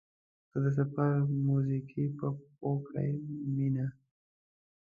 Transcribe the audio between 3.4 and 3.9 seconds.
مینه.